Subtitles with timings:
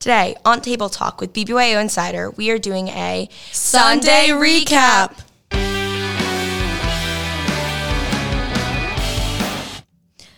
[0.00, 5.12] Today on Table Talk with BBYO Insider, we are doing a Sunday recap.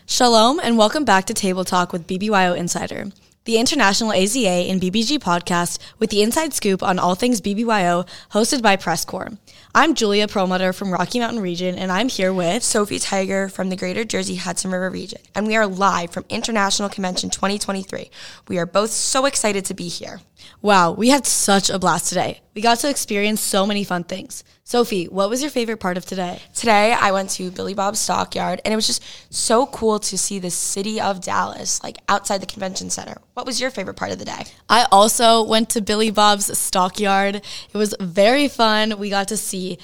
[0.05, 3.13] Shalom and welcome back to Table Talk with BBYO Insider,
[3.45, 8.63] the international AZA and BBG podcast with the inside scoop on all things BBYO, hosted
[8.63, 9.33] by Press Corps.
[9.75, 13.77] I'm Julia Perlmutter from Rocky Mountain Region, and I'm here with Sophie Tiger from the
[13.77, 18.11] Greater Jersey Hudson River region, and we are live from International Convention 2023.
[18.47, 20.21] We are both so excited to be here.
[20.61, 22.41] Wow, we had such a blast today.
[22.55, 24.45] We got to experience so many fun things.
[24.65, 26.41] Sophie, what was your favorite part of today?
[26.55, 30.39] Today, I went to Billy Bob's Stockyard, and it was just so cool to see
[30.39, 33.21] the city of Dallas, like outside the convention center.
[33.35, 34.45] What was your favorite part of the day?
[34.69, 37.37] I also went to Billy Bob's Stockyard.
[37.37, 38.99] It was very fun.
[38.99, 39.79] We got to see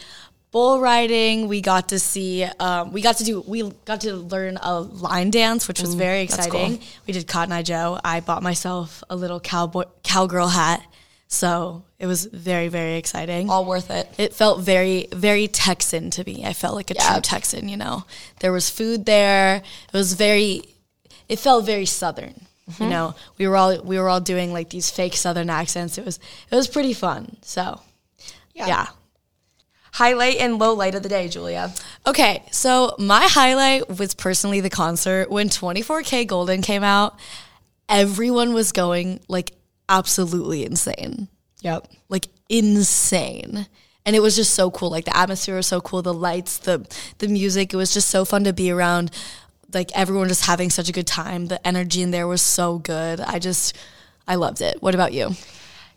[0.50, 1.48] bull riding.
[1.48, 5.30] We got to see, um, we got to do, we got to learn a line
[5.30, 6.78] dance, which was Ooh, very exciting.
[6.78, 6.86] cool.
[7.06, 7.98] We did Cotton Eye Joe.
[8.04, 10.82] I bought myself a little cowboy cowgirl hat,
[11.26, 13.50] so it was very very exciting.
[13.50, 14.08] All worth it.
[14.18, 16.44] It felt very, very Texan to me.
[16.44, 17.12] I felt like a Yeah.
[17.12, 18.04] true Texan, you know.
[18.40, 19.56] There was food there.
[19.56, 20.62] It was very
[21.28, 22.46] it felt very southern.
[22.70, 22.82] Mm-hmm.
[22.84, 25.98] You know, we were all we were all doing like these fake southern accents.
[25.98, 26.18] It was
[26.50, 27.36] it was pretty fun.
[27.42, 27.80] So,
[28.54, 28.86] yeah.
[29.98, 31.74] Highlight and low light of the day, Julia.
[32.06, 37.18] Okay, so my highlight was personally the concert when 24kGoldn came out.
[37.88, 39.54] Everyone was going like
[39.88, 41.26] absolutely insane.
[41.62, 41.88] Yep.
[42.08, 43.66] like insane
[44.06, 46.86] and it was just so cool like the atmosphere was so cool the lights the
[47.18, 49.10] the music it was just so fun to be around
[49.74, 53.20] like everyone just having such a good time the energy in there was so good
[53.20, 53.76] i just
[54.28, 55.30] i loved it what about you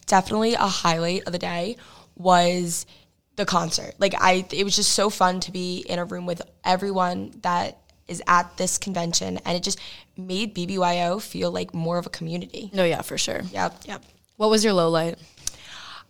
[0.08, 1.78] definitely a highlight of the day
[2.16, 2.88] was
[3.42, 3.94] the concert.
[4.00, 7.78] Like I it was just so fun to be in a room with everyone that
[8.08, 9.80] is at this convention and it just
[10.18, 12.70] made BBYO feel like more of a community.
[12.74, 14.02] no yeah for sure Yep, yep.
[14.38, 15.18] what was your low light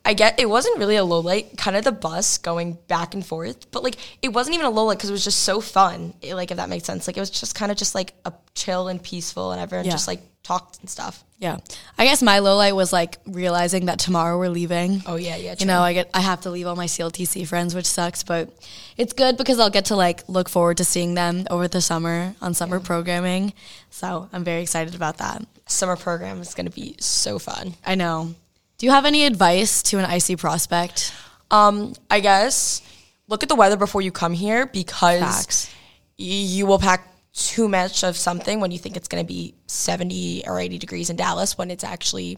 [0.04, 3.24] I get it wasn't really a low light, kind of the bus going back and
[3.24, 6.16] forth, but like it wasn't even a low light because it was just so fun.
[6.24, 8.34] It- like if that makes sense, like it was just kind of just like a
[8.56, 9.92] chill and peaceful, and everyone Yeah.
[9.92, 11.16] just like talked and stuff.
[11.40, 11.58] yeah
[11.98, 15.56] i guess my low light was like realizing that tomorrow we're leaving Oh yeah, yeah.
[15.60, 18.50] you know i get i have to leave all my cltc friends which sucks but
[18.98, 22.36] it's good because i'll get to like look forward to seeing them over the summer
[22.42, 23.54] on summer programming
[23.90, 27.74] so i'm very excited about that summer program is gonna be so fun.
[27.86, 28.36] I know.
[28.78, 31.14] Do you have any advice to an IC prospect?
[31.50, 32.82] Um, I guess
[33.30, 35.74] look at the weather before you come here because Facts.
[36.18, 40.44] you will pack too much of something when you think it's going to be 70
[40.48, 42.38] or 80 degrees in Dallas when it's actually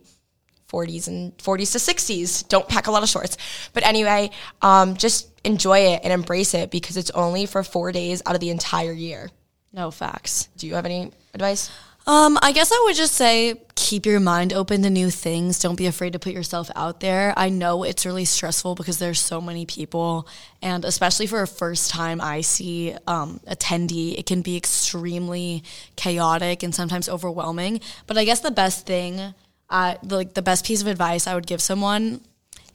[0.72, 2.48] 40s and 40s to 60s.
[2.48, 3.38] Don't pack a lot of shorts.
[3.74, 4.32] But anyway,
[4.62, 8.42] um, just enjoy it and embrace it because it's only for four days out of
[8.42, 9.30] the entire year.
[9.72, 10.50] No facts.
[10.58, 11.72] Do you have any advice?
[12.06, 15.60] Um, I guess I would just say keep your mind open to new things.
[15.60, 17.34] Don't be afraid to put yourself out there.
[17.38, 20.28] I know it's really stressful because there's so many people,
[20.62, 25.64] and especially for a first time IC um, attendee, it can be extremely
[25.96, 27.80] chaotic and sometimes overwhelming.
[28.06, 29.34] But I guess the best thing,
[29.70, 32.20] like the best piece of advice I would give someone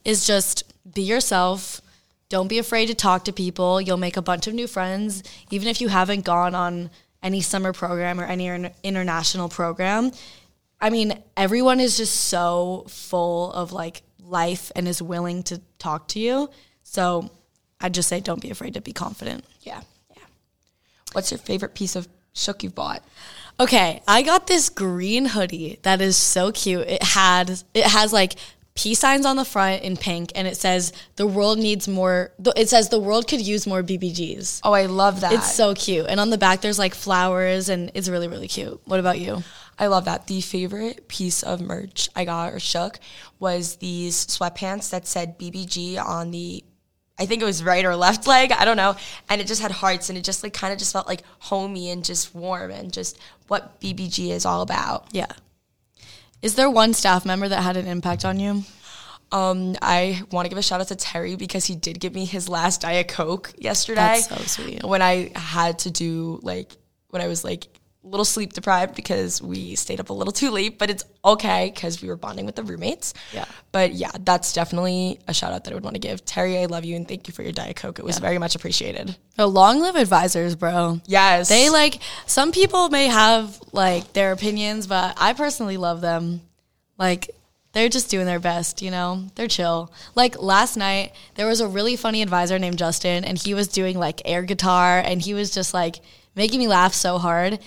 [0.03, 1.81] is just be yourself.
[2.29, 3.79] Don't be afraid to talk to people.
[3.79, 6.89] You'll make a bunch of new friends, even if you haven't gone on
[7.21, 10.11] any summer program or any international program.
[10.81, 16.07] I mean, everyone is just so full of like life and is willing to talk
[16.09, 16.49] to you.
[16.83, 17.29] So
[17.81, 19.43] I'd just say don't be afraid to be confident.
[19.61, 19.81] Yeah.
[20.15, 20.23] Yeah.
[21.13, 23.03] What's your favorite piece of shuk you've bought?
[23.59, 26.87] Okay, I got this green hoodie that is so cute.
[26.87, 28.35] It had it has like
[28.79, 32.69] peace signs on the front in pink and it says the world needs more it
[32.69, 34.61] says the world could use more BBGs.
[34.63, 35.33] Oh, I love that.
[35.33, 36.05] It's so cute.
[36.07, 38.79] And on the back there's like flowers and it's really really cute.
[38.85, 39.43] What about you?
[39.77, 40.27] I love that.
[40.27, 43.01] The favorite piece of merch I got or shuk
[43.37, 46.63] was these sweatpants that said BBG on the,
[47.17, 48.51] I think it was right or left leg.
[48.51, 48.95] I don't know.
[49.29, 51.89] And it just had hearts and it just like kind of just felt like homey
[51.91, 55.07] and just warm and just what BBG is all about.
[55.13, 55.31] Yeah.
[56.41, 58.63] Is there one staff member that had an impact on you?
[59.31, 62.25] Um, I want to give a shout out to Terry because he did give me
[62.25, 64.21] his last Diet Coke yesterday.
[64.27, 64.83] That's so sweet.
[64.83, 66.75] When I had to do like
[67.09, 67.67] when I was like
[68.03, 71.71] a little sleep deprived because we stayed up a little too late, but it's okay
[71.73, 73.13] because we were bonding with the roommates.
[73.33, 73.45] Yeah.
[73.71, 76.23] But yeah, that's definitely a shout out that I would want to give.
[76.23, 77.99] Terry, I love you and thank you for your Diet Coke.
[77.99, 79.15] It was very much appreciated.
[79.37, 81.01] Oh, long live advisors, bro.
[81.07, 81.49] Yes.
[81.49, 86.41] They like some people may have like their opinions, but I personally love them.
[86.97, 87.29] Like
[87.73, 89.27] they're just doing their best, you know.
[89.35, 89.93] They're chill.
[90.15, 93.97] Like last night, there was a really funny advisor named Justin, and he was doing
[93.97, 95.97] like air guitar, and he was just like
[96.35, 97.59] making me laugh so hard.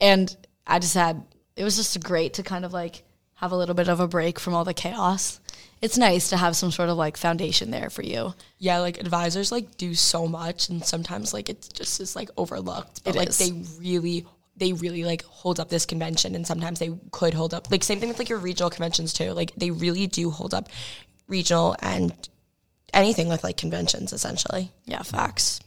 [0.00, 0.34] And
[0.66, 1.22] I just had
[1.56, 3.02] it was just great to kind of like
[3.34, 5.40] have a little bit of a break from all the chaos.
[5.82, 8.34] It's nice to have some sort of like foundation there for you.
[8.58, 13.04] Yeah, like advisors like do so much and sometimes like it just is like overlooked.
[13.04, 13.38] But It like is.
[13.38, 14.26] they really
[14.56, 18.00] they really like hold up this convention and sometimes they could hold up like same
[18.00, 19.32] thing with like your regional conventions too.
[19.32, 20.68] Like they really do hold up
[21.28, 22.12] regional and
[22.92, 24.70] anything with like conventions essentially.
[24.84, 25.60] Yeah, facts.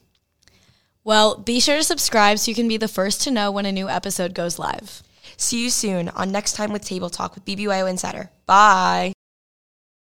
[1.03, 3.71] Well, be sure to subscribe so you can be the first to know when a
[3.71, 5.01] new episode goes live.
[5.38, 8.30] See you soon on next time with Table Talk with BBYO Insider.
[8.45, 9.13] Bye.